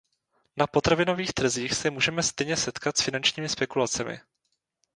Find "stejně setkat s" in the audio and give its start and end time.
2.23-3.01